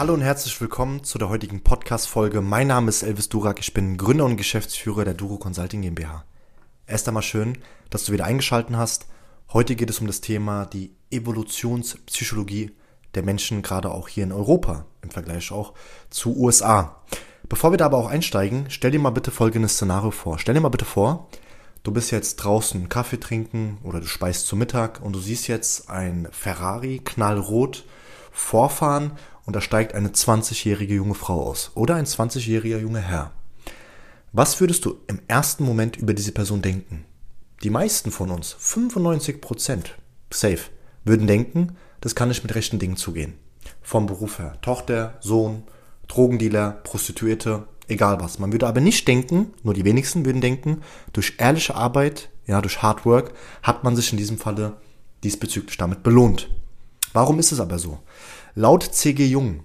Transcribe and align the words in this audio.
Hallo 0.00 0.14
und 0.14 0.22
herzlich 0.22 0.58
willkommen 0.62 1.04
zu 1.04 1.18
der 1.18 1.28
heutigen 1.28 1.60
Podcast-Folge. 1.60 2.40
Mein 2.40 2.68
Name 2.68 2.88
ist 2.88 3.02
Elvis 3.02 3.28
Durak, 3.28 3.60
ich 3.60 3.74
bin 3.74 3.98
Gründer 3.98 4.24
und 4.24 4.38
Geschäftsführer 4.38 5.04
der 5.04 5.12
Duro 5.12 5.36
Consulting 5.36 5.82
GmbH. 5.82 6.24
Erst 6.86 7.06
einmal 7.06 7.22
schön, 7.22 7.58
dass 7.90 8.06
du 8.06 8.12
wieder 8.12 8.24
eingeschaltet 8.24 8.74
hast. 8.74 9.08
Heute 9.52 9.76
geht 9.76 9.90
es 9.90 10.00
um 10.00 10.06
das 10.06 10.22
Thema 10.22 10.64
die 10.64 10.94
Evolutionspsychologie 11.10 12.70
der 13.14 13.24
Menschen, 13.24 13.60
gerade 13.60 13.90
auch 13.90 14.08
hier 14.08 14.24
in 14.24 14.32
Europa, 14.32 14.86
im 15.02 15.10
Vergleich 15.10 15.52
auch 15.52 15.74
zu 16.08 16.34
USA. 16.34 17.02
Bevor 17.50 17.70
wir 17.70 17.76
da 17.76 17.84
aber 17.84 17.98
auch 17.98 18.08
einsteigen, 18.08 18.70
stell 18.70 18.92
dir 18.92 19.00
mal 19.00 19.10
bitte 19.10 19.30
folgendes 19.30 19.74
Szenario 19.74 20.12
vor. 20.12 20.38
Stell 20.38 20.54
dir 20.54 20.62
mal 20.62 20.70
bitte 20.70 20.86
vor, 20.86 21.28
du 21.82 21.92
bist 21.92 22.10
jetzt 22.10 22.36
draußen 22.36 22.88
Kaffee 22.88 23.20
trinken 23.20 23.76
oder 23.82 24.00
du 24.00 24.06
speist 24.06 24.46
zu 24.46 24.56
Mittag 24.56 25.02
und 25.02 25.12
du 25.12 25.20
siehst 25.20 25.46
jetzt 25.46 25.90
ein 25.90 26.26
Ferrari 26.32 27.02
knallrot 27.04 27.84
vorfahren 28.32 29.12
und 29.50 29.56
da 29.56 29.60
steigt 29.60 29.96
eine 29.96 30.10
20-jährige 30.10 30.94
junge 30.94 31.16
Frau 31.16 31.42
aus 31.42 31.72
oder 31.74 31.96
ein 31.96 32.04
20-jähriger 32.04 32.78
junger 32.78 33.00
Herr. 33.00 33.32
Was 34.30 34.60
würdest 34.60 34.84
du 34.84 34.98
im 35.08 35.18
ersten 35.26 35.64
Moment 35.64 35.96
über 35.96 36.14
diese 36.14 36.30
Person 36.30 36.62
denken? 36.62 37.04
Die 37.64 37.70
meisten 37.70 38.12
von 38.12 38.30
uns, 38.30 38.54
95 38.56 39.40
Prozent, 39.40 39.98
safe, 40.32 40.70
würden 41.04 41.26
denken, 41.26 41.76
das 42.00 42.14
kann 42.14 42.28
nicht 42.28 42.44
mit 42.44 42.54
rechten 42.54 42.78
Dingen 42.78 42.96
zugehen. 42.96 43.34
Vom 43.82 44.06
Beruf 44.06 44.38
her. 44.38 44.56
Tochter, 44.62 45.18
Sohn, 45.18 45.64
Drogendealer, 46.06 46.70
Prostituierte, 46.84 47.66
egal 47.88 48.20
was. 48.20 48.38
Man 48.38 48.52
würde 48.52 48.68
aber 48.68 48.80
nicht 48.80 49.08
denken, 49.08 49.52
nur 49.64 49.74
die 49.74 49.84
wenigsten 49.84 50.24
würden 50.24 50.40
denken, 50.40 50.82
durch 51.12 51.34
ehrliche 51.38 51.74
Arbeit, 51.74 52.28
ja, 52.46 52.60
durch 52.60 52.82
Hard 52.82 53.04
Work, 53.04 53.32
hat 53.64 53.82
man 53.82 53.96
sich 53.96 54.12
in 54.12 54.16
diesem 54.16 54.38
Falle 54.38 54.76
diesbezüglich 55.24 55.76
damit 55.76 56.04
belohnt. 56.04 56.48
Warum 57.12 57.40
ist 57.40 57.50
es 57.50 57.58
aber 57.58 57.80
so? 57.80 57.98
Laut 58.54 58.82
CG 58.82 59.26
Jung 59.26 59.64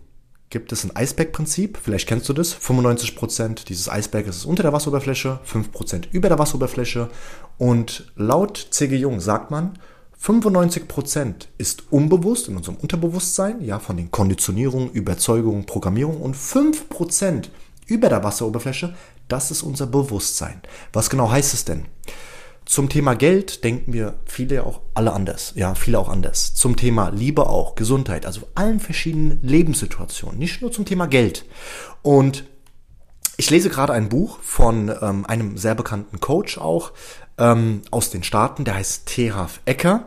gibt 0.49 0.71
es 0.71 0.83
ein 0.83 0.95
Eisbergprinzip, 0.95 1.79
vielleicht 1.81 2.07
kennst 2.07 2.29
du 2.29 2.33
das, 2.33 2.55
95% 2.55 3.65
dieses 3.65 3.89
Eisberges 3.89 4.37
ist 4.37 4.45
unter 4.45 4.63
der 4.63 4.73
Wasseroberfläche, 4.73 5.39
5% 5.45 6.05
über 6.11 6.29
der 6.29 6.39
Wasseroberfläche 6.39 7.09
und 7.57 8.11
laut 8.15 8.67
CG 8.69 8.95
Jung 8.95 9.19
sagt 9.19 9.51
man, 9.51 9.77
95% 10.21 11.47
ist 11.57 11.91
unbewusst 11.91 12.47
in 12.47 12.57
unserem 12.57 12.77
Unterbewusstsein, 12.77 13.61
ja, 13.61 13.79
von 13.79 13.97
den 13.97 14.11
Konditionierungen, 14.11 14.91
Überzeugungen, 14.91 15.65
Programmierungen 15.65 16.21
und 16.21 16.35
5% 16.35 17.49
über 17.87 18.09
der 18.09 18.23
Wasseroberfläche, 18.23 18.95
das 19.27 19.51
ist 19.51 19.63
unser 19.63 19.87
Bewusstsein. 19.87 20.61
Was 20.93 21.09
genau 21.09 21.29
heißt 21.29 21.53
es 21.53 21.65
denn? 21.65 21.85
Zum 22.65 22.89
Thema 22.89 23.13
Geld 23.13 23.63
denken 23.63 23.93
wir 23.93 24.15
viele 24.25 24.63
auch 24.63 24.81
alle 24.95 25.13
anders. 25.13 25.53
Ja, 25.55 25.75
viele 25.75 25.99
auch 25.99 26.09
anders. 26.09 26.55
Zum 26.55 26.75
Thema 26.75 27.09
Liebe 27.09 27.47
auch, 27.47 27.75
Gesundheit, 27.75 28.25
also 28.25 28.47
allen 28.55 28.79
verschiedenen 28.79 29.39
Lebenssituationen. 29.43 30.39
Nicht 30.39 30.61
nur 30.61 30.71
zum 30.71 30.85
Thema 30.85 31.05
Geld. 31.05 31.45
Und 32.01 32.45
ich 33.37 33.49
lese 33.49 33.69
gerade 33.69 33.93
ein 33.93 34.09
Buch 34.09 34.39
von 34.41 34.93
ähm, 35.01 35.25
einem 35.25 35.57
sehr 35.57 35.75
bekannten 35.75 36.19
Coach 36.19 36.57
auch 36.57 36.93
ähm, 37.37 37.81
aus 37.91 38.09
den 38.09 38.23
Staaten, 38.23 38.63
der 38.63 38.75
heißt 38.75 39.05
Teraf 39.05 39.59
Ecker. 39.65 40.05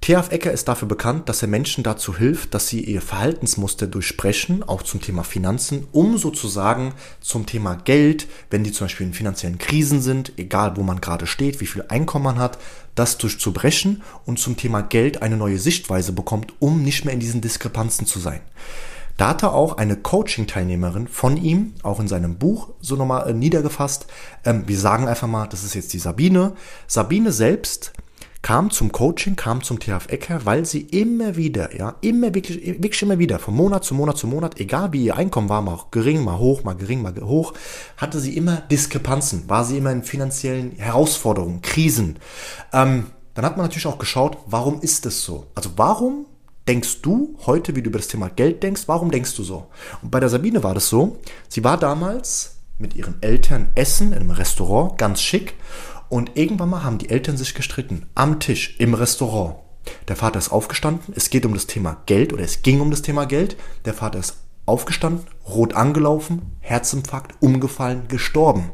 Theaf 0.00 0.30
Ecker 0.30 0.52
ist 0.52 0.68
dafür 0.68 0.88
bekannt, 0.88 1.28
dass 1.28 1.42
er 1.42 1.48
Menschen 1.48 1.82
dazu 1.82 2.16
hilft, 2.16 2.54
dass 2.54 2.68
sie 2.68 2.82
ihr 2.82 3.02
Verhaltensmuster 3.02 3.86
durchsprechen, 3.86 4.62
auch 4.62 4.82
zum 4.82 5.02
Thema 5.02 5.24
Finanzen, 5.24 5.86
um 5.92 6.16
sozusagen 6.16 6.94
zum 7.20 7.46
Thema 7.46 7.74
Geld, 7.74 8.26
wenn 8.48 8.64
die 8.64 8.72
zum 8.72 8.86
Beispiel 8.86 9.06
in 9.06 9.12
finanziellen 9.12 9.58
Krisen 9.58 10.00
sind, 10.00 10.32
egal 10.36 10.76
wo 10.76 10.82
man 10.82 11.00
gerade 11.00 11.26
steht, 11.26 11.60
wie 11.60 11.66
viel 11.66 11.84
Einkommen 11.88 12.24
man 12.24 12.38
hat, 12.38 12.58
das 12.94 13.18
durchzubrechen 13.18 14.02
und 14.24 14.38
zum 14.38 14.56
Thema 14.56 14.82
Geld 14.82 15.20
eine 15.20 15.36
neue 15.36 15.58
Sichtweise 15.58 16.12
bekommt, 16.12 16.54
um 16.58 16.82
nicht 16.82 17.04
mehr 17.04 17.14
in 17.14 17.20
diesen 17.20 17.40
Diskrepanzen 17.40 18.06
zu 18.06 18.18
sein. 18.18 18.40
Da 19.18 19.30
hat 19.30 19.42
er 19.42 19.52
auch 19.52 19.78
eine 19.78 19.96
Coaching-Teilnehmerin 19.96 21.08
von 21.08 21.36
ihm, 21.36 21.74
auch 21.82 21.98
in 21.98 22.06
seinem 22.06 22.36
Buch 22.36 22.68
so 22.80 22.94
nochmal 22.94 23.28
äh, 23.28 23.34
niedergefasst. 23.34 24.06
Ähm, 24.44 24.62
wir 24.68 24.78
sagen 24.78 25.08
einfach 25.08 25.26
mal, 25.26 25.48
das 25.48 25.64
ist 25.64 25.74
jetzt 25.74 25.92
die 25.92 25.98
Sabine. 25.98 26.52
Sabine 26.86 27.32
selbst 27.32 27.92
kam 28.42 28.70
zum 28.70 28.92
Coaching, 28.92 29.36
kam 29.36 29.62
zum 29.62 29.80
THF-Ecker, 29.80 30.44
weil 30.44 30.64
sie 30.64 30.80
immer 30.80 31.36
wieder, 31.36 31.76
ja, 31.76 31.96
immer 32.00 32.34
wirklich, 32.34 32.64
wirklich 32.64 33.02
immer 33.02 33.18
wieder, 33.18 33.38
von 33.38 33.54
Monat 33.54 33.84
zu 33.84 33.94
Monat 33.94 34.16
zu 34.16 34.26
Monat, 34.26 34.60
egal 34.60 34.92
wie 34.92 35.04
ihr 35.04 35.16
Einkommen 35.16 35.48
war, 35.48 35.60
mal 35.62 35.78
gering, 35.90 36.22
mal 36.22 36.38
hoch, 36.38 36.64
mal 36.64 36.74
gering, 36.74 37.02
mal 37.02 37.14
hoch, 37.20 37.54
hatte 37.96 38.20
sie 38.20 38.36
immer 38.36 38.56
Diskrepanzen, 38.70 39.48
war 39.48 39.64
sie 39.64 39.78
immer 39.78 39.90
in 39.90 40.02
finanziellen 40.02 40.72
Herausforderungen, 40.72 41.62
Krisen. 41.62 42.18
Ähm, 42.72 43.06
dann 43.34 43.44
hat 43.44 43.56
man 43.56 43.66
natürlich 43.66 43.86
auch 43.86 43.98
geschaut, 43.98 44.38
warum 44.46 44.80
ist 44.80 45.06
das 45.06 45.22
so? 45.22 45.46
Also 45.54 45.70
warum 45.76 46.26
denkst 46.68 47.02
du 47.02 47.36
heute, 47.46 47.74
wie 47.74 47.82
du 47.82 47.88
über 47.90 47.98
das 47.98 48.08
Thema 48.08 48.28
Geld 48.28 48.62
denkst, 48.62 48.82
warum 48.86 49.10
denkst 49.10 49.34
du 49.36 49.42
so? 49.42 49.66
Und 50.02 50.10
bei 50.10 50.20
der 50.20 50.28
Sabine 50.28 50.62
war 50.62 50.74
das 50.74 50.88
so, 50.88 51.18
sie 51.48 51.64
war 51.64 51.78
damals 51.78 52.56
mit 52.78 52.94
ihren 52.94 53.20
Eltern 53.22 53.70
essen 53.74 54.12
in 54.12 54.20
einem 54.20 54.30
Restaurant, 54.30 54.98
ganz 54.98 55.20
schick, 55.20 55.54
und 56.08 56.36
irgendwann 56.36 56.70
mal 56.70 56.84
haben 56.84 56.98
die 56.98 57.10
Eltern 57.10 57.36
sich 57.36 57.54
gestritten. 57.54 58.06
Am 58.14 58.40
Tisch, 58.40 58.76
im 58.78 58.94
Restaurant. 58.94 59.56
Der 60.08 60.16
Vater 60.16 60.38
ist 60.38 60.50
aufgestanden. 60.50 61.14
Es 61.16 61.30
geht 61.30 61.46
um 61.46 61.54
das 61.54 61.66
Thema 61.66 62.02
Geld 62.06 62.32
oder 62.32 62.44
es 62.44 62.62
ging 62.62 62.80
um 62.80 62.90
das 62.90 63.02
Thema 63.02 63.26
Geld. 63.26 63.56
Der 63.84 63.94
Vater 63.94 64.18
ist 64.18 64.36
aufgestanden, 64.66 65.26
rot 65.48 65.74
angelaufen, 65.74 66.56
Herzinfarkt, 66.60 67.34
umgefallen, 67.40 68.08
gestorben. 68.08 68.70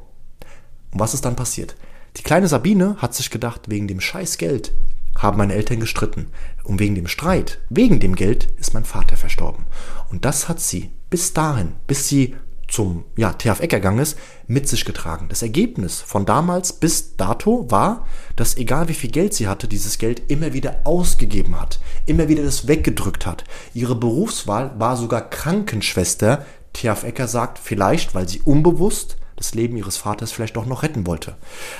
Und 0.92 1.00
was 1.00 1.14
ist 1.14 1.24
dann 1.24 1.36
passiert? 1.36 1.76
Die 2.16 2.22
kleine 2.22 2.48
Sabine 2.48 2.96
hat 2.98 3.14
sich 3.14 3.30
gedacht, 3.30 3.62
wegen 3.68 3.88
dem 3.88 4.00
scheiß 4.00 4.38
Geld 4.38 4.72
haben 5.16 5.38
meine 5.38 5.54
Eltern 5.54 5.80
gestritten. 5.80 6.28
Und 6.64 6.80
wegen 6.80 6.94
dem 6.94 7.06
Streit, 7.06 7.60
wegen 7.68 8.00
dem 8.00 8.16
Geld, 8.16 8.48
ist 8.58 8.74
mein 8.74 8.84
Vater 8.84 9.16
verstorben. 9.16 9.66
Und 10.10 10.24
das 10.24 10.48
hat 10.48 10.60
sie 10.60 10.90
bis 11.10 11.32
dahin, 11.32 11.72
bis 11.86 12.08
sie 12.08 12.34
zum 12.74 13.04
ja, 13.16 13.32
THF 13.32 13.60
gegangen 13.60 14.00
ist, 14.00 14.18
mit 14.48 14.68
sich 14.68 14.84
getragen. 14.84 15.28
Das 15.28 15.42
Ergebnis 15.42 16.00
von 16.00 16.26
damals 16.26 16.72
bis 16.72 17.16
dato 17.16 17.70
war, 17.70 18.04
dass 18.34 18.56
egal 18.56 18.88
wie 18.88 18.94
viel 18.94 19.12
Geld 19.12 19.32
sie 19.32 19.46
hatte, 19.46 19.68
dieses 19.68 19.98
Geld 19.98 20.22
immer 20.28 20.52
wieder 20.54 20.80
ausgegeben 20.82 21.60
hat, 21.60 21.78
immer 22.06 22.28
wieder 22.28 22.42
das 22.42 22.66
weggedrückt 22.66 23.26
hat. 23.26 23.44
Ihre 23.74 23.94
Berufswahl 23.94 24.72
war 24.76 24.96
sogar 24.96 25.30
Krankenschwester. 25.30 26.44
THF 26.72 27.04
Ecker 27.04 27.28
sagt, 27.28 27.60
vielleicht, 27.60 28.16
weil 28.16 28.28
sie 28.28 28.40
unbewusst 28.40 29.18
das 29.36 29.54
Leben 29.54 29.76
ihres 29.76 29.96
Vaters 29.96 30.32
vielleicht 30.32 30.56
auch 30.56 30.66
noch 30.66 30.82
retten 30.82 31.06
wollte. 31.06 31.36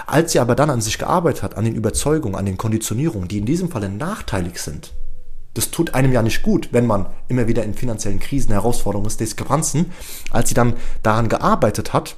Als 0.06 0.30
sie 0.30 0.38
aber 0.38 0.54
dann 0.54 0.70
an 0.70 0.80
sich 0.80 0.98
gearbeitet 0.98 1.42
hat, 1.42 1.56
an 1.56 1.64
den 1.64 1.74
Überzeugungen, 1.74 2.36
an 2.36 2.46
den 2.46 2.56
Konditionierungen, 2.56 3.26
die 3.26 3.38
in 3.38 3.46
diesem 3.46 3.68
Falle 3.68 3.88
nachteilig 3.88 4.60
sind, 4.60 4.92
das 5.54 5.70
tut 5.70 5.94
einem 5.94 6.12
ja 6.12 6.22
nicht 6.22 6.42
gut, 6.42 6.68
wenn 6.72 6.86
man 6.86 7.06
immer 7.28 7.46
wieder 7.48 7.64
in 7.64 7.74
finanziellen 7.74 8.20
Krisen, 8.20 8.52
Herausforderungen 8.52 9.06
ist, 9.06 9.20
Diskrepanzen. 9.20 9.92
Als 10.30 10.48
sie 10.48 10.54
dann 10.54 10.74
daran 11.02 11.28
gearbeitet 11.28 11.92
hat, 11.92 12.16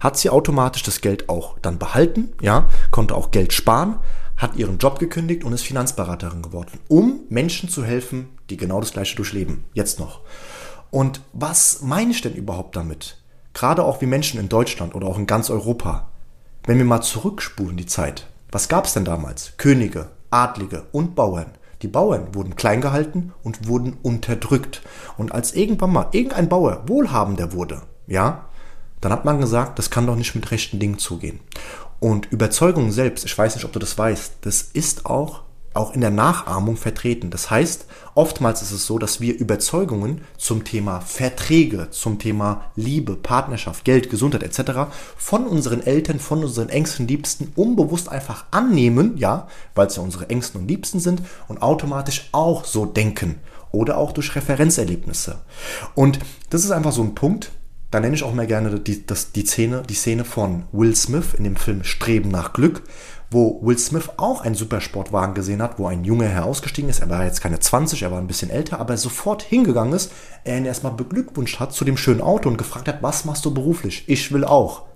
hat 0.00 0.16
sie 0.16 0.30
automatisch 0.30 0.82
das 0.82 1.00
Geld 1.00 1.28
auch 1.28 1.58
dann 1.60 1.78
behalten, 1.78 2.32
ja, 2.40 2.68
konnte 2.90 3.14
auch 3.14 3.30
Geld 3.30 3.52
sparen, 3.52 3.98
hat 4.36 4.56
ihren 4.56 4.78
Job 4.78 4.98
gekündigt 4.98 5.44
und 5.44 5.52
ist 5.52 5.62
Finanzberaterin 5.64 6.42
geworden, 6.42 6.78
um 6.88 7.20
Menschen 7.28 7.68
zu 7.68 7.84
helfen, 7.84 8.28
die 8.50 8.56
genau 8.56 8.80
das 8.80 8.92
gleiche 8.92 9.16
durchleben. 9.16 9.64
Jetzt 9.72 9.98
noch. 9.98 10.20
Und 10.90 11.22
was 11.32 11.82
meine 11.82 12.10
ich 12.10 12.20
denn 12.20 12.34
überhaupt 12.34 12.76
damit? 12.76 13.18
Gerade 13.52 13.84
auch 13.84 14.00
wie 14.00 14.06
Menschen 14.06 14.38
in 14.38 14.48
Deutschland 14.48 14.94
oder 14.94 15.06
auch 15.06 15.18
in 15.18 15.26
ganz 15.26 15.50
Europa. 15.50 16.10
Wenn 16.64 16.78
wir 16.78 16.84
mal 16.84 17.00
zurückspulen 17.00 17.76
die 17.76 17.86
Zeit. 17.86 18.26
Was 18.50 18.68
gab 18.68 18.84
es 18.84 18.92
denn 18.92 19.04
damals? 19.04 19.54
Könige, 19.56 20.10
Adlige 20.30 20.84
und 20.92 21.14
Bauern. 21.14 21.52
Die 21.84 21.88
Bauern 21.88 22.34
wurden 22.34 22.56
klein 22.56 22.80
gehalten 22.80 23.34
und 23.42 23.68
wurden 23.68 23.98
unterdrückt. 24.02 24.80
Und 25.18 25.32
als 25.32 25.52
irgendwann 25.52 25.92
mal 25.92 26.08
irgendein 26.12 26.48
Bauer 26.48 26.84
wohlhabender 26.86 27.52
wurde, 27.52 27.82
ja, 28.06 28.46
dann 29.02 29.12
hat 29.12 29.26
man 29.26 29.38
gesagt, 29.38 29.78
das 29.78 29.90
kann 29.90 30.06
doch 30.06 30.16
nicht 30.16 30.34
mit 30.34 30.50
rechten 30.50 30.78
Dingen 30.78 30.98
zugehen. 30.98 31.40
Und 32.00 32.32
Überzeugung 32.32 32.90
selbst, 32.90 33.26
ich 33.26 33.36
weiß 33.36 33.54
nicht, 33.54 33.66
ob 33.66 33.72
du 33.74 33.78
das 33.78 33.98
weißt, 33.98 34.36
das 34.40 34.62
ist 34.62 35.04
auch 35.04 35.42
auch 35.74 35.92
in 35.92 36.00
der 36.00 36.10
Nachahmung 36.10 36.76
vertreten. 36.76 37.30
Das 37.30 37.50
heißt, 37.50 37.86
oftmals 38.14 38.62
ist 38.62 38.70
es 38.70 38.86
so, 38.86 38.98
dass 38.98 39.20
wir 39.20 39.36
Überzeugungen 39.36 40.22
zum 40.38 40.64
Thema 40.64 41.00
Verträge, 41.00 41.90
zum 41.90 42.18
Thema 42.18 42.62
Liebe, 42.76 43.16
Partnerschaft, 43.16 43.84
Geld, 43.84 44.08
Gesundheit 44.08 44.44
etc. 44.44 44.92
von 45.16 45.46
unseren 45.46 45.82
Eltern, 45.82 46.20
von 46.20 46.44
unseren 46.44 46.68
engsten 46.68 47.08
Liebsten 47.08 47.52
unbewusst 47.56 48.08
einfach 48.08 48.44
annehmen, 48.52 49.16
ja, 49.16 49.48
weil 49.74 49.88
es 49.88 49.96
ja 49.96 50.02
unsere 50.02 50.30
engsten 50.30 50.62
und 50.62 50.68
Liebsten 50.68 51.00
sind 51.00 51.22
und 51.48 51.60
automatisch 51.60 52.28
auch 52.32 52.64
so 52.64 52.86
denken 52.86 53.40
oder 53.72 53.98
auch 53.98 54.12
durch 54.12 54.36
Referenzerlebnisse. 54.36 55.40
Und 55.94 56.20
das 56.50 56.64
ist 56.64 56.70
einfach 56.70 56.92
so 56.92 57.02
ein 57.02 57.16
Punkt, 57.16 57.50
da 57.94 58.00
nenne 58.00 58.16
ich 58.16 58.24
auch 58.24 58.34
mal 58.34 58.48
gerne 58.48 58.80
die, 58.80 59.06
das, 59.06 59.30
die, 59.30 59.46
Szene, 59.46 59.84
die 59.88 59.94
Szene 59.94 60.24
von 60.24 60.64
Will 60.72 60.96
Smith 60.96 61.32
in 61.38 61.44
dem 61.44 61.54
Film 61.54 61.84
Streben 61.84 62.28
nach 62.28 62.52
Glück, 62.52 62.82
wo 63.30 63.60
Will 63.62 63.78
Smith 63.78 64.10
auch 64.16 64.40
einen 64.40 64.56
Supersportwagen 64.56 65.32
gesehen 65.32 65.62
hat, 65.62 65.78
wo 65.78 65.86
ein 65.86 66.02
junger 66.02 66.26
Herr 66.26 66.44
ausgestiegen 66.44 66.90
ist. 66.90 66.98
Er 66.98 67.08
war 67.08 67.24
jetzt 67.24 67.40
keine 67.40 67.60
20, 67.60 68.02
er 68.02 68.10
war 68.10 68.18
ein 68.18 68.26
bisschen 68.26 68.50
älter, 68.50 68.80
aber 68.80 68.94
er 68.94 68.98
sofort 68.98 69.44
hingegangen 69.44 69.92
ist, 69.92 70.10
er 70.42 70.58
ihn 70.58 70.64
erstmal 70.64 70.94
beglückwünscht 70.94 71.60
hat 71.60 71.72
zu 71.72 71.84
dem 71.84 71.96
schönen 71.96 72.20
Auto 72.20 72.48
und 72.48 72.58
gefragt 72.58 72.88
hat, 72.88 73.00
was 73.00 73.26
machst 73.26 73.44
du 73.44 73.54
beruflich? 73.54 74.02
Ich 74.08 74.32
will 74.32 74.44
auch. 74.44 74.86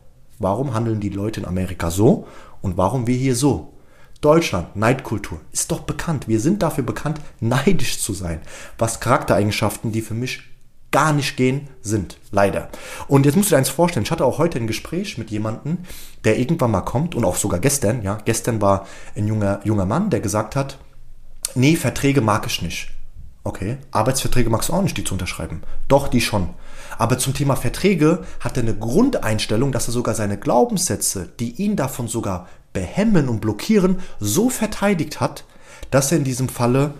Warum 0.40 0.74
handeln 0.74 0.98
die 0.98 1.08
Leute 1.08 1.38
in 1.38 1.46
Amerika 1.46 1.92
so 1.92 2.26
und 2.62 2.76
warum 2.76 3.06
wir 3.06 3.16
hier 3.16 3.36
so? 3.36 3.74
Deutschland, 4.20 4.74
Neidkultur, 4.74 5.40
ist 5.52 5.70
doch 5.70 5.82
bekannt. 5.82 6.26
Wir 6.26 6.40
sind 6.40 6.64
dafür 6.64 6.82
bekannt, 6.82 7.20
neidisch 7.38 8.00
zu 8.00 8.12
sein. 8.12 8.40
Was 8.76 8.98
Charaktereigenschaften, 8.98 9.92
die 9.92 10.02
für 10.02 10.14
mich 10.14 10.47
gar 10.90 11.12
nicht 11.12 11.36
gehen, 11.36 11.68
sind. 11.82 12.18
Leider. 12.30 12.68
Und 13.08 13.26
jetzt 13.26 13.36
musst 13.36 13.50
du 13.50 13.54
dir 13.54 13.58
eins 13.58 13.68
vorstellen, 13.68 14.04
ich 14.04 14.10
hatte 14.10 14.24
auch 14.24 14.38
heute 14.38 14.58
ein 14.58 14.66
Gespräch 14.66 15.18
mit 15.18 15.30
jemandem, 15.30 15.78
der 16.24 16.38
irgendwann 16.38 16.70
mal 16.70 16.80
kommt 16.82 17.14
und 17.14 17.24
auch 17.24 17.36
sogar 17.36 17.60
gestern, 17.60 18.02
ja, 18.02 18.18
gestern 18.24 18.60
war 18.60 18.86
ein 19.14 19.26
junger, 19.26 19.60
junger 19.64 19.86
Mann, 19.86 20.10
der 20.10 20.20
gesagt 20.20 20.56
hat, 20.56 20.78
nee, 21.54 21.76
Verträge 21.76 22.20
mag 22.20 22.46
ich 22.46 22.62
nicht. 22.62 22.90
Okay, 23.44 23.78
Arbeitsverträge 23.92 24.50
magst 24.50 24.68
du 24.68 24.74
auch 24.74 24.82
nicht, 24.82 24.96
die 24.96 25.04
zu 25.04 25.14
unterschreiben. 25.14 25.62
Doch, 25.88 26.08
die 26.08 26.20
schon. 26.20 26.50
Aber 26.98 27.18
zum 27.18 27.32
Thema 27.32 27.56
Verträge 27.56 28.24
hat 28.40 28.56
er 28.56 28.62
eine 28.62 28.74
Grundeinstellung, 28.76 29.72
dass 29.72 29.88
er 29.88 29.92
sogar 29.92 30.14
seine 30.14 30.38
Glaubenssätze, 30.38 31.30
die 31.40 31.52
ihn 31.52 31.76
davon 31.76 32.08
sogar 32.08 32.48
behemmen 32.74 33.28
und 33.28 33.40
blockieren, 33.40 34.00
so 34.20 34.50
verteidigt 34.50 35.20
hat, 35.20 35.44
dass 35.90 36.12
er 36.12 36.18
in 36.18 36.24
diesem 36.24 36.50
Falle 36.50 36.92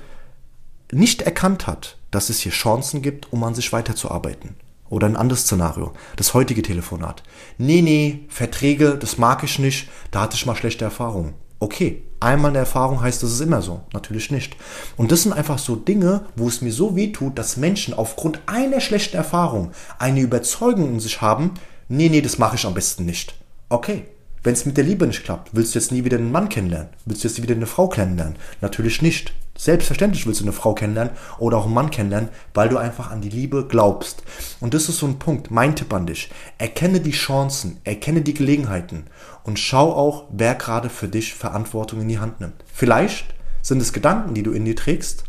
nicht 0.91 1.21
erkannt 1.21 1.67
hat, 1.67 1.98
dass 2.11 2.31
es 2.31 2.41
hier 2.41 2.53
Chancen 2.53 3.03
gibt, 3.03 3.33
um 3.33 3.43
an 3.45 3.55
sich 3.55 3.73
weiterzuarbeiten. 3.73 4.57
Oder 4.91 5.07
ein 5.07 5.17
anderes 5.17 5.43
Szenario, 5.43 5.93
das 6.17 6.33
heutige 6.33 6.63
Telefonat. 6.63 7.23
Nee, 7.59 7.83
nee, 7.83 8.21
Verträge, 8.29 8.97
das 8.99 9.19
mag 9.19 9.45
ich 9.45 9.59
nicht, 9.59 9.89
da 10.11 10.23
hatte 10.23 10.37
ich 10.37 10.47
mal 10.47 10.57
schlechte 10.57 10.85
Erfahrungen. 10.85 11.35
Okay, 11.61 12.05
einmal 12.21 12.51
eine 12.51 12.59
Erfahrung 12.59 13.03
heißt, 13.03 13.23
das 13.23 13.33
ist 13.33 13.41
immer 13.41 13.63
so. 13.63 13.83
Natürlich 13.93 14.31
nicht. 14.31 14.57
Und 14.97 15.11
das 15.11 15.25
sind 15.25 15.33
einfach 15.33 15.59
so 15.59 15.77
Dinge, 15.77 16.25
wo 16.37 16.49
es 16.49 16.63
mir 16.63 16.73
so 16.73 16.95
weh 16.95 17.13
tut, 17.13 17.37
dass 17.37 17.57
Menschen 17.57 17.95
aufgrund 17.95 18.41
einer 18.47 18.81
schlechten 18.81 19.17
Erfahrung 19.17 19.73
eine 19.99 20.21
Überzeugung 20.21 20.95
in 20.95 21.01
sich 21.01 21.21
haben, 21.21 21.55
nee, 21.89 22.09
nee, 22.09 22.23
das 22.23 22.39
mache 22.39 22.57
ich 22.57 22.65
am 22.65 22.75
besten 22.75 23.05
nicht. 23.05 23.35
Okay, 23.69 24.05
wenn 24.43 24.53
es 24.53 24.67
mit 24.67 24.77
der 24.77 24.85
Liebe 24.85 25.07
nicht 25.07 25.25
klappt, 25.25 25.51
willst 25.53 25.75
du 25.75 25.79
jetzt 25.81 25.91
nie 25.91 26.05
wieder 26.05 26.17
einen 26.17 26.33
Mann 26.33 26.49
kennenlernen? 26.49 26.91
Willst 27.05 27.25
du 27.25 27.29
jetzt 27.29 27.39
nie 27.39 27.43
wieder 27.43 27.57
eine 27.57 27.67
Frau 27.67 27.89
kennenlernen? 27.89 28.37
Natürlich 28.61 29.03
nicht. 29.03 29.35
Selbstverständlich 29.59 30.25
willst 30.25 30.41
du 30.41 30.45
eine 30.45 30.53
Frau 30.53 30.73
kennenlernen 30.73 31.13
oder 31.39 31.57
auch 31.57 31.65
einen 31.65 31.75
Mann 31.75 31.91
kennenlernen, 31.91 32.31
weil 32.55 32.69
du 32.69 32.79
einfach 32.79 33.11
an 33.11 33.21
die 33.21 33.29
Liebe 33.29 33.67
glaubst. 33.67 34.23
Und 34.61 34.73
das 34.73 34.89
ist 34.89 34.99
so 34.99 35.07
ein 35.07 35.19
Punkt, 35.19 35.51
mein 35.51 35.75
Tipp 35.75 35.93
an 35.93 36.07
dich. 36.07 36.31
Erkenne 36.59 37.01
die 37.01 37.11
Chancen, 37.11 37.79
erkenne 37.83 38.23
die 38.23 38.35
Gelegenheiten 38.35 39.07
und 39.43 39.59
schau 39.59 39.93
auch, 39.93 40.27
wer 40.31 40.55
gerade 40.55 40.89
für 40.89 41.09
dich 41.09 41.35
Verantwortung 41.35 42.01
in 42.01 42.09
die 42.09 42.21
Hand 42.21 42.41
nimmt. 42.41 42.55
Vielleicht 42.73 43.35
sind 43.61 43.83
es 43.83 43.93
Gedanken, 43.93 44.33
die 44.33 44.45
du 44.45 44.53
in 44.53 44.65
dir 44.65 44.77
trägst, 44.77 45.25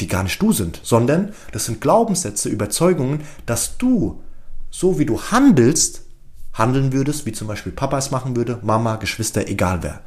die 0.00 0.08
gar 0.08 0.24
nicht 0.24 0.42
du 0.42 0.52
sind, 0.52 0.80
sondern 0.82 1.32
das 1.52 1.66
sind 1.66 1.80
Glaubenssätze, 1.80 2.48
Überzeugungen, 2.48 3.22
dass 3.46 3.78
du, 3.78 4.20
so 4.70 4.98
wie 4.98 5.06
du 5.06 5.22
handelst, 5.22 6.02
handeln 6.52 6.92
würdest, 6.92 7.26
wie 7.26 7.32
zum 7.32 7.46
Beispiel 7.46 7.70
Papa 7.70 7.96
es 7.96 8.10
machen 8.10 8.34
würde, 8.34 8.58
Mama, 8.62 8.96
Geschwister, 8.96 9.46
egal 9.46 9.84
wer. 9.84 10.00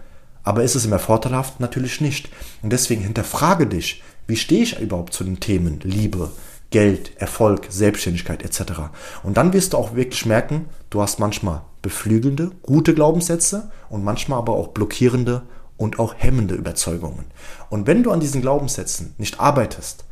Aber 0.44 0.63
ist 0.63 0.75
es 0.75 0.86
immer 0.86 1.00
vorteilhaft? 1.00 1.60
Natürlich 1.60 2.01
nicht. 2.01 2.30
Und 2.62 2.72
deswegen 2.72 3.01
hinterfrage 3.01 3.68
dich, 3.68 4.04
wie 4.28 4.36
stehe 4.36 4.63
ich 4.63 4.80
überhaupt 4.80 5.13
zu 5.13 5.24
den 5.24 5.40
Themen 5.40 5.80
Liebe, 5.84 6.31
Geld, 6.69 7.12
Erfolg, 7.18 7.68
Selbstständigkeit 7.69 8.44
etc. 8.44 8.74
Und 9.22 9.38
dann 9.38 9.54
wirst 9.54 9.74
du 9.74 9.78
auch 9.78 9.95
wirklich 9.95 10.25
merken, 10.25 10.66
du 10.90 11.01
hast 11.01 11.19
manchmal 11.19 11.62
beflügelnde, 11.81 12.51
gute 12.62 12.94
Glaubenssätze 12.94 13.72
und 13.90 14.04
manchmal 14.04 14.40
aber 14.40 14.54
auch 14.54 14.69
blockierende 14.69 15.44
und 15.78 16.00
auch 16.00 16.16
hemmende 16.18 16.56
Überzeugungen. 16.56 17.25
Und 17.69 17.88
wenn 17.88 18.04
du 18.04 18.12
an 18.12 18.19
diesen 18.19 18.42
Glaubenssätzen 18.42 19.13
nicht 19.18 19.39
arbeitest, 19.39 20.06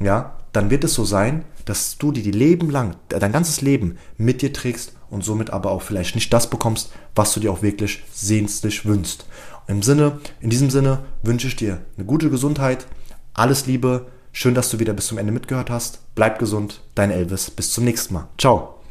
ja, 0.00 0.36
dann 0.52 0.70
wird 0.70 0.84
es 0.84 0.94
so 0.94 1.04
sein, 1.04 1.44
dass 1.64 1.96
du 1.96 2.12
die, 2.12 2.22
die 2.22 2.32
Leben 2.32 2.70
lang, 2.70 2.96
dein 3.08 3.32
ganzes 3.32 3.60
Leben 3.60 3.98
mit 4.16 4.42
dir 4.42 4.52
trägst 4.52 4.94
und 5.12 5.22
somit 5.22 5.50
aber 5.50 5.70
auch 5.70 5.82
vielleicht 5.82 6.14
nicht 6.14 6.32
das 6.32 6.48
bekommst, 6.48 6.90
was 7.14 7.34
du 7.34 7.40
dir 7.40 7.52
auch 7.52 7.60
wirklich 7.62 8.02
sehnstlich 8.12 8.86
wünschst. 8.86 9.26
Im 9.68 9.82
Sinne, 9.82 10.18
in 10.40 10.48
diesem 10.48 10.70
Sinne 10.70 11.00
wünsche 11.22 11.46
ich 11.46 11.54
dir 11.54 11.82
eine 11.96 12.06
gute 12.06 12.30
Gesundheit, 12.30 12.86
alles 13.34 13.66
Liebe, 13.66 14.06
schön, 14.32 14.54
dass 14.54 14.70
du 14.70 14.78
wieder 14.78 14.94
bis 14.94 15.08
zum 15.08 15.18
Ende 15.18 15.32
mitgehört 15.32 15.70
hast. 15.70 16.00
Bleib 16.14 16.38
gesund, 16.38 16.80
dein 16.94 17.10
Elvis, 17.10 17.50
bis 17.50 17.72
zum 17.72 17.84
nächsten 17.84 18.14
Mal. 18.14 18.28
Ciao. 18.38 18.81